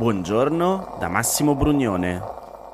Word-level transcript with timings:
Buongiorno 0.00 0.96
da 0.98 1.08
Massimo 1.08 1.54
Brugnone. 1.54 2.22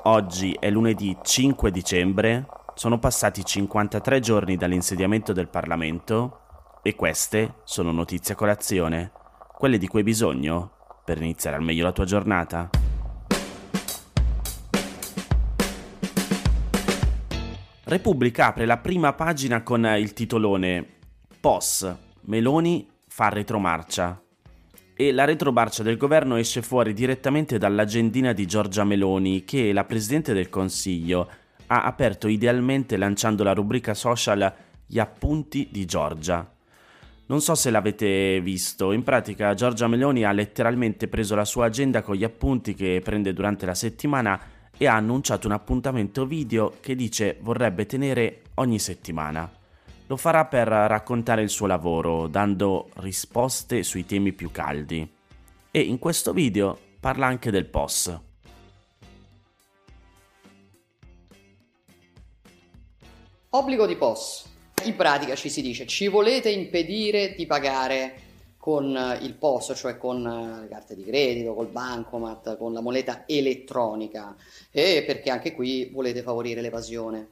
Oggi 0.03 0.55
è 0.57 0.69
lunedì 0.69 1.17
5 1.21 1.71
dicembre, 1.71 2.45
sono 2.73 2.99
passati 2.99 3.43
53 3.43 4.21
giorni 4.21 4.55
dall'insediamento 4.55 5.33
del 5.33 5.49
Parlamento 5.49 6.79
e 6.81 6.95
queste 6.95 7.55
sono 7.65 7.91
notizie 7.91 8.33
a 8.33 8.37
colazione, 8.37 9.11
quelle 9.57 9.77
di 9.77 9.87
cui 9.87 9.99
hai 9.99 10.05
bisogno 10.05 10.71
per 11.03 11.21
iniziare 11.21 11.57
al 11.57 11.63
meglio 11.63 11.83
la 11.83 11.91
tua 11.91 12.05
giornata. 12.05 12.69
Repubblica 17.83 18.47
apre 18.47 18.65
la 18.65 18.77
prima 18.77 19.11
pagina 19.11 19.63
con 19.63 19.83
il 19.83 20.13
titolone 20.13 20.99
POS, 21.41 21.93
Meloni 22.21 22.89
fa 23.05 23.27
retromarcia 23.27 24.21
e 24.99 25.11
la 25.11 25.25
retromarcia 25.25 25.83
del 25.83 25.95
governo 25.95 26.37
esce 26.37 26.63
fuori 26.63 26.91
direttamente 26.91 27.59
dall'agendina 27.59 28.33
di 28.33 28.47
Giorgia 28.47 28.83
Meloni 28.83 29.43
che 29.43 29.71
la 29.71 29.85
Presidente 29.85 30.33
del 30.33 30.49
Consiglio 30.49 31.29
ha 31.67 31.83
aperto 31.83 32.27
idealmente 32.27 32.97
lanciando 32.97 33.43
la 33.43 33.53
rubrica 33.53 33.93
social 33.93 34.51
Gli 34.87 34.97
appunti 34.97 35.67
di 35.69 35.85
Giorgia. 35.85 36.51
Non 37.27 37.41
so 37.41 37.53
se 37.53 37.69
l'avete 37.69 38.41
visto, 38.41 38.91
in 38.91 39.03
pratica 39.03 39.53
Giorgia 39.53 39.87
Meloni 39.87 40.23
ha 40.23 40.31
letteralmente 40.31 41.07
preso 41.07 41.35
la 41.35 41.45
sua 41.45 41.65
agenda 41.65 42.01
con 42.01 42.15
gli 42.15 42.23
appunti 42.23 42.73
che 42.73 42.99
prende 43.03 43.33
durante 43.33 43.67
la 43.67 43.75
settimana 43.75 44.39
e 44.75 44.87
ha 44.87 44.95
annunciato 44.95 45.45
un 45.45 45.53
appuntamento 45.53 46.25
video 46.25 46.77
che 46.79 46.95
dice 46.95 47.37
vorrebbe 47.41 47.85
tenere 47.85 48.41
ogni 48.55 48.79
settimana. 48.79 49.56
Lo 50.09 50.15
farà 50.15 50.45
per 50.45 50.69
raccontare 50.69 51.41
il 51.41 51.49
suo 51.49 51.67
lavoro, 51.67 52.27
dando 52.27 52.89
risposte 52.95 53.83
sui 53.83 54.05
temi 54.05 54.31
più 54.31 54.51
caldi. 54.51 55.05
E 55.69 55.79
in 55.81 55.99
questo 55.99 56.31
video 56.31 56.77
parla 56.99 57.25
anche 57.25 57.51
del 57.51 57.65
POS. 57.65 58.19
Obbligo 63.49 63.85
di 63.85 63.97
POS. 63.97 64.49
In 64.85 64.95
pratica 64.95 65.35
ci 65.35 65.49
si 65.49 65.61
dice 65.61 65.85
ci 65.85 66.07
volete 66.07 66.51
impedire 66.51 67.33
di 67.35 67.45
pagare 67.45 68.21
con 68.57 68.85
il 69.21 69.33
POS, 69.33 69.73
cioè 69.75 69.97
con 69.97 70.21
le 70.23 70.67
carte 70.69 70.95
di 70.95 71.03
credito, 71.03 71.53
col 71.53 71.67
bancomat, 71.67 72.57
con 72.57 72.71
la 72.71 72.81
moneta 72.81 73.23
elettronica 73.25 74.35
e 74.71 75.03
perché 75.05 75.31
anche 75.31 75.51
qui 75.51 75.89
volete 75.91 76.21
favorire 76.21 76.61
l'evasione. 76.61 77.29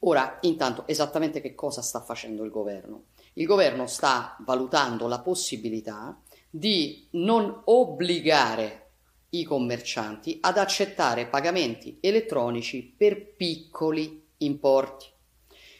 Ora, 0.00 0.38
intanto, 0.42 0.84
esattamente 0.86 1.40
che 1.40 1.54
cosa 1.54 1.82
sta 1.82 2.00
facendo 2.00 2.44
il 2.44 2.50
governo? 2.50 3.04
Il 3.34 3.46
governo 3.46 3.86
sta 3.86 4.36
valutando 4.40 5.08
la 5.08 5.20
possibilità 5.20 6.20
di 6.48 7.06
non 7.12 7.62
obbligare 7.64 8.90
i 9.30 9.44
commercianti 9.44 10.38
ad 10.40 10.58
accettare 10.58 11.26
pagamenti 11.26 11.98
elettronici 12.00 12.94
per 12.96 13.34
piccoli 13.34 14.24
importi. 14.38 15.06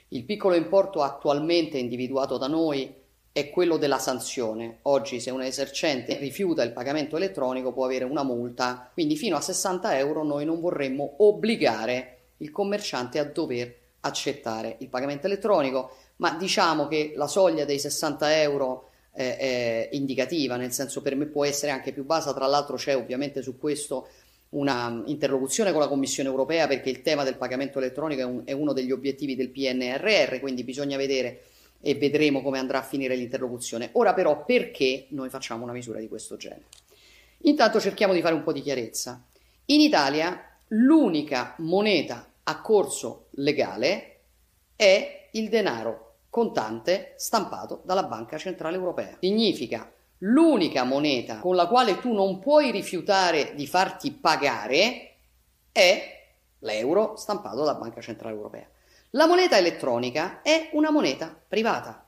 Il 0.09 0.25
piccolo 0.25 0.55
importo 0.55 1.03
attualmente 1.03 1.79
individuato 1.79 2.37
da 2.37 2.47
noi 2.47 2.95
è 3.33 3.51
quello 3.51 3.77
della 3.77 3.99
sanzione. 3.99 4.79
Oggi 4.83 5.21
se 5.21 5.31
un 5.31 5.43
esercente 5.43 6.17
rifiuta 6.17 6.63
il 6.63 6.73
pagamento 6.73 7.17
elettronico 7.17 7.73
può 7.73 7.85
avere 7.85 8.05
una 8.05 8.23
multa, 8.23 8.91
quindi 8.93 9.17
fino 9.17 9.37
a 9.37 9.41
60 9.41 9.99
euro 9.99 10.25
noi 10.25 10.45
non 10.45 10.61
vorremmo 10.61 11.17
obbligare 11.19 12.13
il 12.39 12.51
commerciante 12.51 13.19
a 13.19 13.25
dover 13.25 13.85
accettare 14.07 14.77
il 14.81 14.89
pagamento 14.89 15.27
elettronico, 15.27 15.97
ma 16.17 16.37
diciamo 16.37 16.89
che 16.89 17.13
la 17.15 17.27
soglia 17.27 17.65
dei 17.65 17.79
60 17.79 18.41
euro 18.41 18.91
è, 19.13 19.37
è 19.39 19.89
indicativa, 19.93 20.57
nel 20.57 20.73
senso 20.73 21.03
per 21.03 21.15
me 21.15 21.27
può 21.27 21.45
essere 21.45 21.73
anche 21.73 21.93
più 21.93 22.05
bassa, 22.05 22.35
tra 22.35 22.47
l'altro 22.47 22.77
c'è 22.77 22.97
ovviamente 22.97 23.43
su 23.43 23.59
questo 23.59 24.09
una 24.51 25.03
interlocuzione 25.07 25.73
con 25.73 25.81
la 25.81 25.89
Commissione 25.89 26.29
europea 26.29 26.67
perché 26.67 26.89
il 26.89 27.03
tema 27.03 27.25
del 27.25 27.37
pagamento 27.37 27.79
elettronico 27.79 28.21
è, 28.21 28.25
un, 28.25 28.43
è 28.45 28.53
uno 28.53 28.73
degli 28.73 28.93
obiettivi 28.93 29.35
del 29.35 29.51
PNRR, 29.51 30.39
quindi 30.41 30.65
bisogna 30.65 30.97
vedere 30.97 31.43
e 31.81 31.95
vedremo 31.95 32.43
come 32.43 32.59
andrà 32.59 32.79
a 32.79 32.83
finire 32.83 33.17
l'interlocuzione. 33.17 33.91
Ora 33.93 34.15
però 34.15 34.45
perché 34.45 35.07
noi 35.11 35.29
facciamo 35.29 35.65
una 35.65 35.73
misura 35.73 35.99
di 35.99 36.09
questo 36.09 36.37
genere? 36.37 36.65
Intanto 37.43 37.81
cerchiamo 37.81 38.13
di 38.13 38.21
fare 38.21 38.35
un 38.35 38.43
po' 38.43 38.53
di 38.53 38.63
chiarezza. 38.63 39.23
In 39.67 39.81
Italia 39.81 40.59
l'unica 40.69 41.55
moneta 41.59 42.29
corso 42.55 43.29
legale 43.33 44.21
è 44.77 45.29
il 45.33 45.49
denaro 45.49 46.19
contante 46.31 47.15
stampato 47.17 47.83
dalla 47.85 48.05
Banca 48.05 48.39
Centrale 48.39 48.77
Europea. 48.77 49.17
Significa 49.21 49.91
l'unica 50.19 50.85
moneta 50.85 51.39
con 51.39 51.57
la 51.57 51.67
quale 51.67 51.99
tu 51.99 52.13
non 52.13 52.39
puoi 52.39 52.71
rifiutare 52.71 53.55
di 53.55 53.67
farti 53.67 54.13
pagare 54.13 55.15
è 55.73 56.25
l'euro 56.61 57.17
stampato 57.17 57.57
dalla 57.57 57.75
Banca 57.75 58.01
Centrale 58.01 58.35
Europea. 58.35 58.69
La 59.11 59.27
moneta 59.27 59.57
elettronica 59.57 60.43
è 60.43 60.71
una 60.73 60.91
moneta 60.91 61.35
privata. 61.49 62.07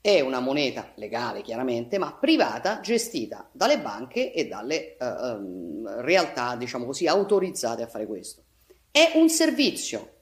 È 0.00 0.20
una 0.20 0.38
moneta 0.38 0.92
legale 0.96 1.42
chiaramente, 1.42 1.98
ma 1.98 2.12
privata 2.12 2.80
gestita 2.80 3.48
dalle 3.50 3.80
banche 3.80 4.32
e 4.32 4.46
dalle 4.46 4.96
uh, 5.00 5.04
um, 5.04 6.00
realtà, 6.02 6.54
diciamo 6.54 6.84
così, 6.84 7.08
autorizzate 7.08 7.82
a 7.82 7.88
fare 7.88 8.06
questo 8.06 8.45
è 8.96 9.12
un 9.16 9.28
servizio. 9.28 10.12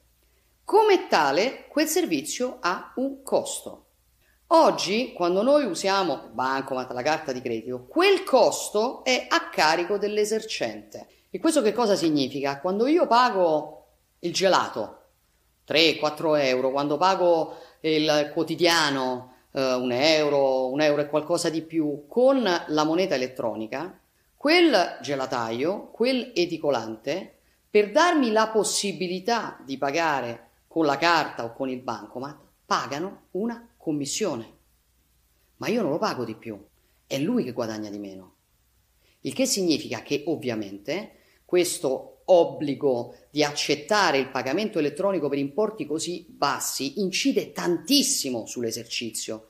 Come 0.65 1.07
tale, 1.07 1.65
quel 1.69 1.87
servizio 1.87 2.57
ha 2.59 2.91
un 2.97 3.23
costo. 3.23 3.85
Oggi, 4.47 5.13
quando 5.13 5.41
noi 5.43 5.63
usiamo 5.63 6.31
bancomat, 6.33 6.91
la 6.91 7.01
carta 7.01 7.31
di 7.31 7.39
credito, 7.39 7.85
quel 7.85 8.23
costo 8.23 9.05
è 9.05 9.27
a 9.29 9.47
carico 9.47 9.97
dell'esercente. 9.97 11.07
E 11.29 11.39
questo 11.39 11.61
che 11.61 11.71
cosa 11.71 11.95
significa? 11.95 12.59
Quando 12.59 12.85
io 12.87 13.07
pago 13.07 13.85
il 14.19 14.33
gelato, 14.33 15.03
3-4 15.65 16.37
euro, 16.43 16.71
quando 16.71 16.97
pago 16.97 17.55
il 17.79 18.29
quotidiano, 18.33 19.35
eh, 19.53 19.73
un 19.73 19.93
euro, 19.93 20.67
un 20.67 20.81
euro 20.81 21.01
e 21.01 21.07
qualcosa 21.07 21.49
di 21.49 21.61
più, 21.61 22.07
con 22.09 22.43
la 22.43 22.83
moneta 22.83 23.15
elettronica, 23.15 23.97
quel 24.35 24.97
gelataio, 25.01 25.91
quel 25.91 26.33
edicolante, 26.35 27.34
per 27.75 27.91
darmi 27.91 28.31
la 28.31 28.47
possibilità 28.47 29.61
di 29.65 29.77
pagare 29.77 30.51
con 30.65 30.85
la 30.85 30.95
carta 30.95 31.43
o 31.43 31.51
con 31.51 31.67
il 31.67 31.81
bancomat, 31.81 32.37
pagano 32.65 33.23
una 33.31 33.67
commissione. 33.75 34.49
Ma 35.57 35.67
io 35.67 35.81
non 35.81 35.91
lo 35.91 35.97
pago 35.97 36.23
di 36.23 36.35
più, 36.35 36.57
è 37.05 37.17
lui 37.17 37.43
che 37.43 37.51
guadagna 37.51 37.89
di 37.89 37.99
meno. 37.99 38.35
Il 39.19 39.33
che 39.33 39.45
significa 39.45 40.03
che 40.03 40.23
ovviamente 40.27 41.15
questo 41.43 42.21
obbligo 42.23 43.13
di 43.29 43.43
accettare 43.43 44.19
il 44.19 44.29
pagamento 44.29 44.79
elettronico 44.79 45.27
per 45.27 45.37
importi 45.37 45.85
così 45.85 46.25
bassi 46.29 47.01
incide 47.01 47.51
tantissimo 47.51 48.45
sull'esercizio 48.45 49.49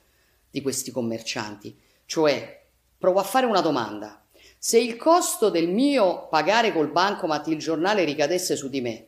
di 0.50 0.62
questi 0.62 0.90
commercianti. 0.90 1.78
Cioè, 2.06 2.66
provo 2.98 3.20
a 3.20 3.22
fare 3.22 3.46
una 3.46 3.60
domanda. 3.60 4.25
Se 4.58 4.78
il 4.78 4.96
costo 4.96 5.50
del 5.50 5.68
mio 5.68 6.28
pagare 6.28 6.72
col 6.72 6.90
bancomat 6.90 7.46
il 7.48 7.58
giornale 7.58 8.04
ricadesse 8.04 8.56
su 8.56 8.68
di 8.68 8.80
me 8.80 9.06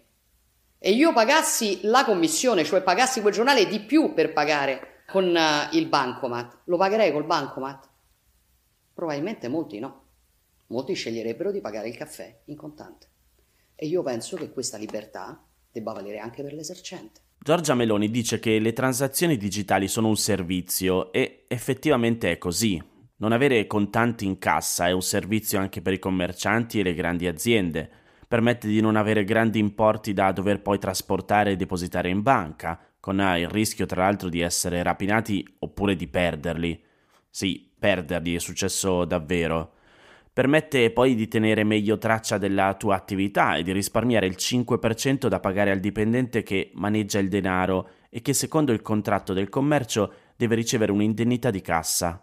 e 0.78 0.92
io 0.92 1.12
pagassi 1.12 1.80
la 1.82 2.04
commissione, 2.04 2.64
cioè 2.64 2.82
pagassi 2.82 3.20
quel 3.20 3.34
giornale 3.34 3.66
di 3.66 3.80
più 3.80 4.14
per 4.14 4.32
pagare 4.32 5.02
con 5.06 5.24
uh, 5.24 5.74
il 5.74 5.86
bancomat, 5.86 6.60
lo 6.64 6.76
pagherei 6.76 7.10
col 7.12 7.24
bancomat? 7.24 7.88
Probabilmente 8.94 9.48
molti 9.48 9.78
no. 9.78 10.04
Molti 10.68 10.94
sceglierebbero 10.94 11.50
di 11.50 11.60
pagare 11.60 11.88
il 11.88 11.96
caffè 11.96 12.40
in 12.44 12.56
contante. 12.56 13.06
E 13.74 13.86
io 13.86 14.02
penso 14.02 14.36
che 14.36 14.50
questa 14.50 14.76
libertà 14.76 15.42
debba 15.70 15.92
valere 15.92 16.18
anche 16.18 16.42
per 16.42 16.52
l'esercente. 16.52 17.20
Giorgia 17.38 17.74
Meloni 17.74 18.10
dice 18.10 18.38
che 18.38 18.58
le 18.58 18.72
transazioni 18.72 19.36
digitali 19.36 19.88
sono 19.88 20.08
un 20.08 20.16
servizio 20.16 21.12
e 21.12 21.44
effettivamente 21.48 22.30
è 22.32 22.38
così. 22.38 22.82
Non 23.20 23.32
avere 23.32 23.66
contanti 23.66 24.24
in 24.26 24.38
cassa 24.38 24.86
è 24.86 24.92
un 24.92 25.02
servizio 25.02 25.58
anche 25.58 25.82
per 25.82 25.92
i 25.92 25.98
commercianti 25.98 26.78
e 26.78 26.84
le 26.84 26.94
grandi 26.94 27.26
aziende. 27.26 27.90
Permette 28.28 28.68
di 28.68 28.80
non 28.80 28.94
avere 28.94 29.24
grandi 29.24 29.58
importi 29.58 30.12
da 30.12 30.30
dover 30.30 30.62
poi 30.62 30.78
trasportare 30.78 31.50
e 31.50 31.56
depositare 31.56 32.10
in 32.10 32.22
banca, 32.22 32.78
con 33.00 33.18
il 33.18 33.48
rischio 33.48 33.86
tra 33.86 34.04
l'altro 34.04 34.28
di 34.28 34.38
essere 34.38 34.84
rapinati 34.84 35.44
oppure 35.58 35.96
di 35.96 36.06
perderli. 36.06 36.80
Sì, 37.28 37.68
perderli 37.76 38.36
è 38.36 38.38
successo 38.38 39.04
davvero. 39.04 39.72
Permette 40.32 40.92
poi 40.92 41.16
di 41.16 41.26
tenere 41.26 41.64
meglio 41.64 41.98
traccia 41.98 42.38
della 42.38 42.74
tua 42.74 42.94
attività 42.94 43.56
e 43.56 43.64
di 43.64 43.72
risparmiare 43.72 44.26
il 44.26 44.36
5% 44.38 45.26
da 45.26 45.40
pagare 45.40 45.72
al 45.72 45.80
dipendente 45.80 46.44
che 46.44 46.70
maneggia 46.74 47.18
il 47.18 47.28
denaro 47.28 47.88
e 48.10 48.22
che 48.22 48.32
secondo 48.32 48.70
il 48.70 48.80
contratto 48.80 49.32
del 49.32 49.48
commercio 49.48 50.12
deve 50.36 50.54
ricevere 50.54 50.92
un'indennità 50.92 51.50
di 51.50 51.60
cassa 51.60 52.22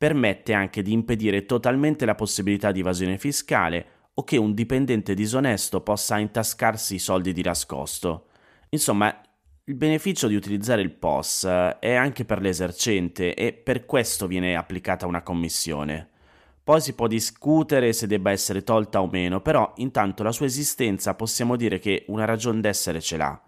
permette 0.00 0.54
anche 0.54 0.80
di 0.80 0.92
impedire 0.92 1.44
totalmente 1.44 2.06
la 2.06 2.14
possibilità 2.14 2.72
di 2.72 2.80
evasione 2.80 3.18
fiscale 3.18 4.08
o 4.14 4.24
che 4.24 4.38
un 4.38 4.54
dipendente 4.54 5.12
disonesto 5.12 5.82
possa 5.82 6.16
intascarsi 6.16 6.94
i 6.94 6.98
soldi 6.98 7.34
di 7.34 7.42
nascosto. 7.42 8.28
Insomma, 8.70 9.14
il 9.64 9.74
beneficio 9.74 10.26
di 10.26 10.34
utilizzare 10.34 10.80
il 10.80 10.90
POS 10.90 11.44
è 11.80 11.92
anche 11.92 12.24
per 12.24 12.40
l'esercente 12.40 13.34
e 13.34 13.52
per 13.52 13.84
questo 13.84 14.26
viene 14.26 14.56
applicata 14.56 15.04
una 15.04 15.20
commissione. 15.20 16.08
Poi 16.64 16.80
si 16.80 16.94
può 16.94 17.06
discutere 17.06 17.92
se 17.92 18.06
debba 18.06 18.30
essere 18.30 18.64
tolta 18.64 19.02
o 19.02 19.06
meno, 19.06 19.42
però 19.42 19.70
intanto 19.76 20.22
la 20.22 20.32
sua 20.32 20.46
esistenza 20.46 21.14
possiamo 21.14 21.56
dire 21.56 21.78
che 21.78 22.06
una 22.06 22.24
ragione 22.24 22.62
d'essere 22.62 23.02
ce 23.02 23.18
l'ha. 23.18 23.38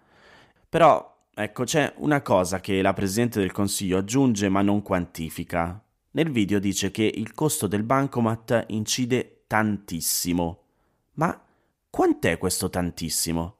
Però, 0.69 1.17
ecco, 1.33 1.63
c'è 1.63 1.93
una 1.97 2.21
cosa 2.21 2.59
che 2.59 2.79
la 2.83 2.93
Presidente 2.93 3.39
del 3.39 3.51
Consiglio 3.51 3.97
aggiunge 3.97 4.49
ma 4.49 4.61
non 4.61 4.83
quantifica. 4.83 5.83
Nel 6.15 6.29
video 6.29 6.59
dice 6.59 6.91
che 6.91 7.11
il 7.11 7.33
costo 7.33 7.65
del 7.65 7.81
bancomat 7.81 8.65
incide 8.67 9.45
tantissimo. 9.47 10.61
Ma 11.13 11.43
quant'è 11.89 12.37
questo 12.37 12.69
tantissimo? 12.69 13.55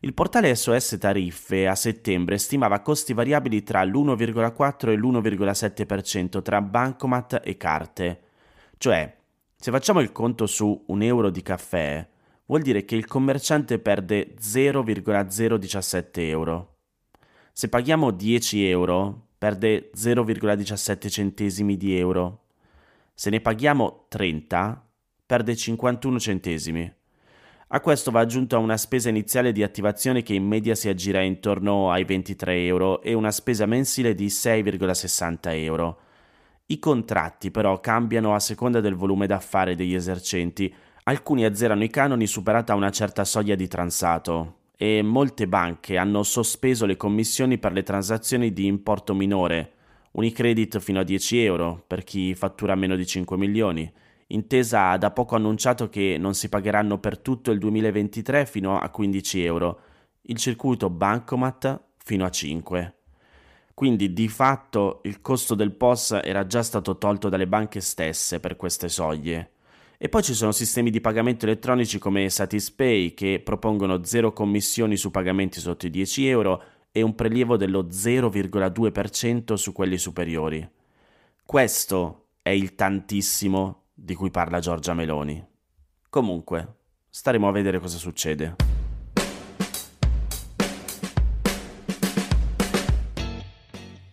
Il 0.00 0.14
portale 0.14 0.54
SOS 0.54 0.96
Tariffe 0.98 1.68
a 1.68 1.74
settembre 1.74 2.38
stimava 2.38 2.80
costi 2.80 3.12
variabili 3.12 3.62
tra 3.62 3.84
l'1,4 3.84 4.88
e 4.88 4.96
l'1,7% 4.96 6.40
tra 6.40 6.62
bancomat 6.62 7.42
e 7.44 7.58
carte. 7.58 8.20
Cioè, 8.78 9.14
se 9.54 9.70
facciamo 9.70 10.00
il 10.00 10.12
conto 10.12 10.46
su 10.46 10.84
un 10.86 11.02
euro 11.02 11.28
di 11.28 11.42
caffè, 11.42 12.08
vuol 12.46 12.62
dire 12.62 12.86
che 12.86 12.96
il 12.96 13.06
commerciante 13.06 13.78
perde 13.78 14.34
0,017 14.38 16.26
euro. 16.26 16.76
Se 17.52 17.68
paghiamo 17.68 18.10
10 18.10 18.66
euro, 18.66 19.26
perde 19.42 19.90
0,17 19.92 21.08
centesimi 21.08 21.76
di 21.76 21.98
euro. 21.98 22.44
Se 23.12 23.28
ne 23.28 23.40
paghiamo 23.40 24.04
30, 24.06 24.88
perde 25.26 25.56
51 25.56 26.20
centesimi. 26.20 26.94
A 27.66 27.80
questo 27.80 28.12
va 28.12 28.20
aggiunta 28.20 28.58
una 28.58 28.76
spesa 28.76 29.08
iniziale 29.08 29.50
di 29.50 29.64
attivazione 29.64 30.22
che 30.22 30.34
in 30.34 30.46
media 30.46 30.76
si 30.76 30.88
aggira 30.88 31.22
intorno 31.22 31.90
ai 31.90 32.04
23 32.04 32.66
euro 32.66 33.02
e 33.02 33.14
una 33.14 33.32
spesa 33.32 33.66
mensile 33.66 34.14
di 34.14 34.26
6,60 34.26 35.38
euro. 35.60 35.98
I 36.66 36.78
contratti 36.78 37.50
però 37.50 37.80
cambiano 37.80 38.36
a 38.36 38.38
seconda 38.38 38.78
del 38.78 38.94
volume 38.94 39.26
d'affare 39.26 39.74
degli 39.74 39.96
esercenti. 39.96 40.72
Alcuni 41.02 41.44
azzerano 41.44 41.82
i 41.82 41.90
canoni 41.90 42.28
superata 42.28 42.76
una 42.76 42.90
certa 42.90 43.24
soglia 43.24 43.56
di 43.56 43.66
transato 43.66 44.60
e 44.82 45.00
molte 45.00 45.46
banche 45.46 45.96
hanno 45.96 46.24
sospeso 46.24 46.86
le 46.86 46.96
commissioni 46.96 47.56
per 47.56 47.70
le 47.70 47.84
transazioni 47.84 48.52
di 48.52 48.66
importo 48.66 49.14
minore, 49.14 49.74
Unicredit 50.10 50.80
fino 50.80 50.98
a 50.98 51.04
10 51.04 51.38
euro 51.44 51.84
per 51.86 52.02
chi 52.02 52.34
fattura 52.34 52.74
meno 52.74 52.96
di 52.96 53.06
5 53.06 53.36
milioni 53.36 53.92
Intesa 54.32 54.88
ha 54.88 54.98
da 54.98 55.12
poco 55.12 55.36
annunciato 55.36 55.88
che 55.88 56.16
non 56.18 56.34
si 56.34 56.48
pagheranno 56.48 56.98
per 56.98 57.18
tutto 57.18 57.52
il 57.52 57.60
2023 57.60 58.44
fino 58.44 58.76
a 58.76 58.88
15 58.88 59.44
euro, 59.44 59.80
il 60.22 60.36
circuito 60.36 60.90
Bancomat 60.90 61.80
fino 62.02 62.24
a 62.24 62.30
5. 62.30 62.94
Quindi 63.74 64.12
di 64.12 64.28
fatto 64.28 65.00
il 65.04 65.20
costo 65.20 65.54
del 65.54 65.72
POS 65.72 66.18
era 66.24 66.44
già 66.46 66.62
stato 66.62 66.98
tolto 66.98 67.28
dalle 67.28 67.46
banche 67.46 67.80
stesse 67.80 68.40
per 68.40 68.56
queste 68.56 68.88
soglie. 68.88 69.50
E 70.04 70.08
poi 70.08 70.24
ci 70.24 70.34
sono 70.34 70.50
sistemi 70.50 70.90
di 70.90 71.00
pagamento 71.00 71.44
elettronici 71.44 72.00
come 72.00 72.28
Satispay 72.28 73.14
che 73.14 73.40
propongono 73.40 74.02
zero 74.02 74.32
commissioni 74.32 74.96
su 74.96 75.12
pagamenti 75.12 75.60
sotto 75.60 75.86
i 75.86 75.90
10 75.90 76.26
euro 76.26 76.62
e 76.90 77.02
un 77.02 77.14
prelievo 77.14 77.56
dello 77.56 77.84
0,2% 77.84 79.54
su 79.54 79.70
quelli 79.70 79.98
superiori. 79.98 80.68
Questo 81.44 82.30
è 82.42 82.48
il 82.48 82.74
tantissimo 82.74 83.90
di 83.94 84.16
cui 84.16 84.32
parla 84.32 84.58
Giorgia 84.58 84.92
Meloni. 84.92 85.40
Comunque, 86.08 86.74
staremo 87.08 87.46
a 87.46 87.52
vedere 87.52 87.78
cosa 87.78 87.96
succede. 87.96 88.56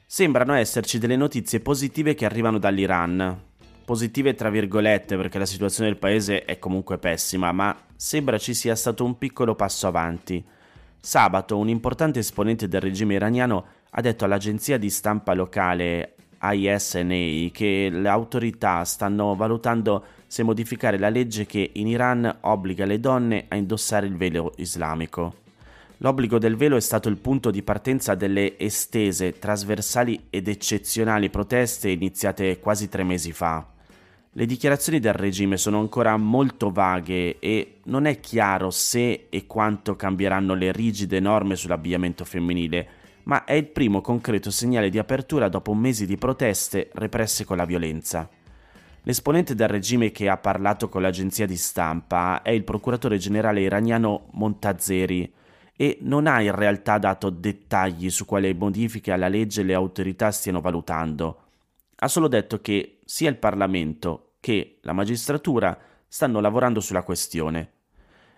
Sembrano 0.06 0.54
esserci 0.54 1.00
delle 1.00 1.16
notizie 1.16 1.62
positive 1.62 2.14
che 2.14 2.26
arrivano 2.26 2.60
dall'Iran. 2.60 3.48
Positive 3.90 4.36
tra 4.36 4.52
virgolette 4.52 5.18
perché 5.18 5.40
la 5.40 5.48
situazione 5.48 5.90
del 5.90 5.98
paese 5.98 6.46
è 6.46 6.60
comunque 6.60 7.00
pessima, 7.00 7.52
ma 7.52 7.76
sembra 7.96 8.38
ci 8.38 8.54
sia 8.54 8.76
stato 8.76 9.04
un 9.04 9.18
piccolo 9.18 9.56
passo 9.56 9.88
avanti. 9.88 10.46
Sabato 11.00 11.58
un 11.58 11.70
importante 11.70 12.20
esponente 12.20 12.68
del 12.68 12.82
regime 12.82 13.16
iraniano 13.16 13.66
ha 13.90 14.02
detto 14.02 14.26
all'agenzia 14.26 14.78
di 14.78 14.92
stampa 14.92 15.34
locale 15.34 16.18
ISNA 16.40 17.50
che 17.52 17.90
le 17.92 18.08
autorità 18.08 18.86
stanno 18.86 19.34
valutando 19.34 20.04
se 20.28 20.44
modificare 20.44 21.00
la 21.00 21.10
legge 21.10 21.48
che 21.48 21.72
in 21.74 21.88
Iran 21.88 22.38
obbliga 22.42 22.86
le 22.86 23.00
donne 23.00 23.46
a 23.48 23.56
indossare 23.56 24.06
il 24.06 24.16
velo 24.16 24.54
islamico. 24.58 25.34
L'obbligo 25.98 26.38
del 26.38 26.58
velo 26.58 26.76
è 26.76 26.80
stato 26.80 27.10
il 27.10 27.18
punto 27.18 27.50
di 27.50 27.64
partenza 27.64 28.14
delle 28.14 28.56
estese, 28.60 29.40
trasversali 29.40 30.28
ed 30.30 30.48
eccezionali 30.48 31.32
proteste 31.32 31.90
iniziate 31.90 32.60
quasi 32.60 32.88
tre 32.88 33.04
mesi 33.04 33.32
fa. 33.32 33.78
Le 34.34 34.46
dichiarazioni 34.46 35.00
del 35.00 35.14
regime 35.14 35.58
sono 35.58 35.80
ancora 35.80 36.16
molto 36.16 36.70
vaghe 36.70 37.40
e 37.40 37.80
non 37.86 38.06
è 38.06 38.20
chiaro 38.20 38.70
se 38.70 39.26
e 39.28 39.48
quanto 39.48 39.96
cambieranno 39.96 40.54
le 40.54 40.72
rigide 40.72 41.20
norme 41.20 41.56
sull'abbigliamento 41.56 42.24
femminile, 42.26 42.88
ma 43.24 43.44
è 43.44 43.54
il 43.54 43.66
primo 43.66 44.02
concreto 44.02 44.52
segnale 44.52 44.92
di 44.92 45.00
apertura 45.00 45.50
dopo 45.50 45.74
mesi 45.74 46.06
di 46.06 46.16
proteste 46.16 46.92
represse 46.94 47.44
con 47.44 47.58
la 47.58 47.66
violenza. 47.66 48.30
L'esponente 49.02 49.56
del 49.56 49.68
regime 49.68 50.12
che 50.12 50.30
ha 50.30 50.38
parlato 50.38 50.90
con 50.90 51.02
l'agenzia 51.02 51.48
di 51.48 51.58
stampa 51.58 52.44
è 52.44 52.52
il 52.52 52.64
procuratore 52.64 53.18
generale 53.18 53.62
iraniano 53.62 54.28
Montazeri 54.34 55.34
e 55.76 55.98
non 56.02 56.28
ha 56.28 56.40
in 56.40 56.54
realtà 56.54 57.00
dato 57.00 57.32
dettagli 57.32 58.12
su 58.12 58.26
quali 58.26 58.54
modifiche 58.54 59.12
alla 59.12 59.28
legge 59.28 59.64
le 59.64 59.74
autorità 59.74 60.30
stiano 60.30 60.62
valutando. 60.62 61.49
Ha 62.02 62.08
solo 62.08 62.28
detto 62.30 62.62
che 62.62 63.00
sia 63.04 63.30
il 63.30 63.38
Parlamento 63.38 64.36
che 64.40 64.80
la 64.84 64.94
magistratura 64.94 65.78
stanno 66.08 66.40
lavorando 66.40 66.80
sulla 66.80 67.04
questione. 67.04 67.74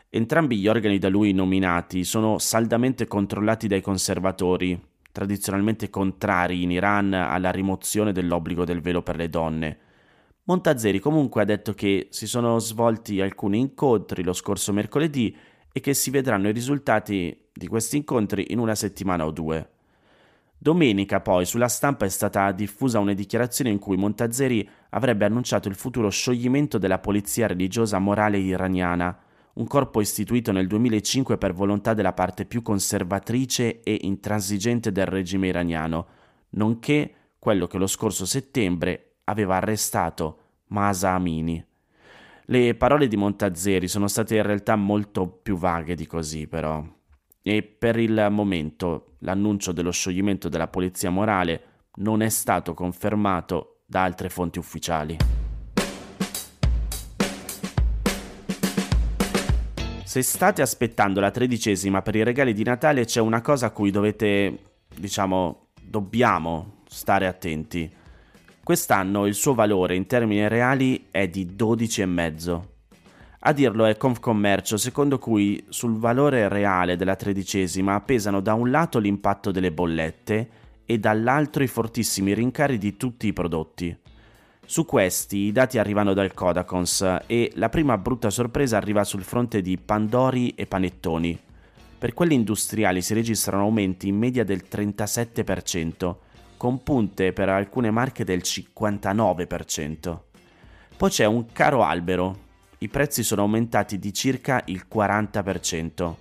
Entrambi 0.09 0.57
gli 0.57 0.67
organi 0.67 0.97
da 0.97 1.09
lui 1.09 1.31
nominati 1.31 2.03
sono 2.03 2.39
saldamente 2.39 3.05
controllati 3.05 3.67
dai 3.67 3.81
conservatori, 3.81 4.79
tradizionalmente 5.11 5.89
contrari 5.89 6.63
in 6.63 6.71
Iran 6.71 7.13
alla 7.13 7.51
rimozione 7.51 8.11
dell'obbligo 8.11 8.65
del 8.65 8.81
velo 8.81 9.03
per 9.03 9.15
le 9.15 9.29
donne. 9.29 9.77
Montazeri 10.45 10.99
comunque 10.99 11.43
ha 11.43 11.45
detto 11.45 11.73
che 11.73 12.07
si 12.09 12.25
sono 12.25 12.57
svolti 12.57 13.21
alcuni 13.21 13.59
incontri 13.59 14.23
lo 14.23 14.33
scorso 14.33 14.73
mercoledì 14.73 15.35
e 15.71 15.79
che 15.79 15.93
si 15.93 16.09
vedranno 16.09 16.49
i 16.49 16.53
risultati 16.53 17.49
di 17.53 17.67
questi 17.67 17.97
incontri 17.97 18.47
in 18.49 18.57
una 18.57 18.75
settimana 18.75 19.25
o 19.25 19.31
due. 19.31 19.69
Domenica 20.63 21.21
poi 21.21 21.43
sulla 21.47 21.67
stampa 21.67 22.05
è 22.05 22.09
stata 22.09 22.51
diffusa 22.51 22.99
una 22.99 23.13
dichiarazione 23.13 23.71
in 23.71 23.79
cui 23.79 23.97
Montazeri 23.97 24.69
avrebbe 24.89 25.25
annunciato 25.25 25.67
il 25.67 25.73
futuro 25.73 26.11
scioglimento 26.11 26.77
della 26.77 26.99
polizia 26.99 27.47
religiosa 27.47 27.97
morale 27.97 28.37
iraniana, 28.37 29.17
un 29.53 29.65
corpo 29.65 30.01
istituito 30.01 30.51
nel 30.51 30.67
2005 30.67 31.39
per 31.39 31.53
volontà 31.53 31.95
della 31.95 32.13
parte 32.13 32.45
più 32.45 32.61
conservatrice 32.61 33.81
e 33.81 33.97
intransigente 34.01 34.91
del 34.91 35.07
regime 35.07 35.47
iraniano, 35.47 36.05
nonché 36.49 37.11
quello 37.39 37.65
che 37.65 37.79
lo 37.79 37.87
scorso 37.87 38.27
settembre 38.27 39.15
aveva 39.23 39.55
arrestato 39.55 40.37
Masa 40.67 41.13
Amini. 41.13 41.65
Le 42.45 42.75
parole 42.75 43.07
di 43.07 43.17
Montazeri 43.17 43.87
sono 43.87 44.07
state 44.07 44.35
in 44.35 44.43
realtà 44.43 44.75
molto 44.75 45.27
più 45.27 45.57
vaghe 45.57 45.95
di 45.95 46.05
così, 46.05 46.45
però. 46.45 46.85
E 47.43 47.63
per 47.63 47.97
il 47.97 48.27
momento 48.29 49.15
l'annuncio 49.19 49.71
dello 49.71 49.91
scioglimento 49.91 50.47
della 50.47 50.67
polizia 50.67 51.09
morale 51.09 51.63
non 51.95 52.21
è 52.21 52.29
stato 52.29 52.73
confermato 52.73 53.81
da 53.85 54.03
altre 54.03 54.29
fonti 54.29 54.59
ufficiali. 54.59 55.17
Se 60.03 60.21
state 60.21 60.61
aspettando 60.61 61.19
la 61.19 61.31
tredicesima 61.31 62.01
per 62.01 62.15
i 62.15 62.23
regali 62.23 62.53
di 62.53 62.63
Natale 62.63 63.05
c'è 63.05 63.21
una 63.21 63.41
cosa 63.41 63.67
a 63.67 63.71
cui 63.71 63.91
dovete, 63.91 64.73
diciamo, 64.93 65.69
dobbiamo 65.81 66.83
stare 66.87 67.27
attenti. 67.27 67.89
Quest'anno 68.63 69.25
il 69.25 69.33
suo 69.33 69.53
valore 69.53 69.95
in 69.95 70.05
termini 70.05 70.47
reali 70.47 71.07
è 71.09 71.27
di 71.27 71.45
12,5. 71.57 72.70
A 73.43 73.53
dirlo 73.53 73.85
è 73.85 73.97
Confcommercio, 73.97 74.77
secondo 74.77 75.17
cui 75.17 75.65
sul 75.69 75.97
valore 75.97 76.47
reale 76.47 76.95
della 76.95 77.15
tredicesima 77.15 77.99
pesano 78.01 78.39
da 78.39 78.53
un 78.53 78.69
lato 78.69 78.99
l'impatto 78.99 79.49
delle 79.49 79.71
bollette 79.71 80.49
e 80.85 80.99
dall'altro 80.99 81.63
i 81.63 81.67
fortissimi 81.67 82.35
rincari 82.35 82.77
di 82.77 82.97
tutti 82.97 83.25
i 83.25 83.33
prodotti. 83.33 83.97
Su 84.63 84.85
questi 84.85 85.37
i 85.37 85.51
dati 85.51 85.79
arrivano 85.79 86.13
dal 86.13 86.35
Codacons 86.35 87.17
e 87.25 87.51
la 87.55 87.69
prima 87.69 87.97
brutta 87.97 88.29
sorpresa 88.29 88.77
arriva 88.77 89.03
sul 89.03 89.23
fronte 89.23 89.61
di 89.61 89.75
Pandori 89.79 90.53
e 90.53 90.67
Panettoni. 90.67 91.39
Per 91.97 92.13
quelli 92.13 92.35
industriali 92.35 93.01
si 93.01 93.15
registrano 93.15 93.63
aumenti 93.63 94.07
in 94.07 94.17
media 94.17 94.43
del 94.43 94.65
37%, 94.69 96.15
con 96.57 96.83
punte 96.83 97.33
per 97.33 97.49
alcune 97.49 97.89
marche 97.89 98.23
del 98.23 98.41
59%. 98.43 100.19
Poi 100.95 101.09
c'è 101.09 101.25
un 101.25 101.47
caro 101.51 101.83
albero, 101.83 102.49
i 102.83 102.89
prezzi 102.89 103.21
sono 103.21 103.43
aumentati 103.43 103.99
di 103.99 104.11
circa 104.11 104.63
il 104.65 104.87
40%. 104.91 106.15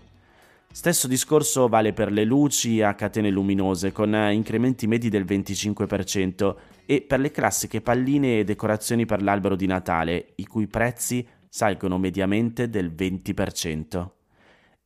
Stesso 0.71 1.09
discorso 1.09 1.69
vale 1.69 1.95
per 1.95 2.13
le 2.13 2.25
luci 2.25 2.83
a 2.83 2.95
catene 2.95 3.31
luminose 3.31 3.93
con 3.93 4.15
incrementi 4.31 4.87
medi 4.87 5.09
del 5.09 5.25
25% 5.25 6.55
e 6.85 7.01
per 7.01 7.19
le 7.19 7.31
classiche 7.31 7.81
palline 7.81 8.41
e 8.41 8.45
decorazioni 8.45 9.07
per 9.07 9.23
l'albero 9.23 9.57
di 9.57 9.67
Natale, 9.67 10.33
i 10.35 10.45
cui 10.45 10.67
prezzi 10.67 11.27
salgono 11.49 11.97
mediamente 11.97 12.69
del 12.69 12.93
20%. 12.95 14.09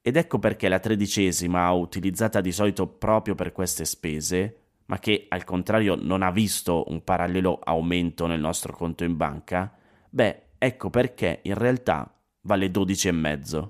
Ed 0.01 0.17
ecco 0.17 0.39
perché 0.39 0.69
la 0.69 0.79
tredicesima, 0.79 1.73
utilizzata 1.73 2.41
di 2.41 2.53
solito 2.53 2.87
proprio 2.87 3.35
per 3.35 3.51
queste 3.51 3.85
spese, 3.85 4.59
ma 4.87 5.01
che 5.01 5.27
al 5.29 5.43
contrario 5.43 5.97
non 6.01 6.23
ha 6.23 6.31
visto 6.31 6.85
un 6.87 7.03
parallelo 7.03 7.59
aumento 7.65 8.27
nel 8.27 8.41
nostro 8.41 8.73
conto 8.73 9.03
in 9.03 9.17
banca, 9.17 9.75
beh, 10.09 10.44
ecco 10.65 10.91
perché 10.91 11.39
in 11.43 11.55
realtà 11.55 12.13
vale 12.43 12.67
12,5. 12.69 13.69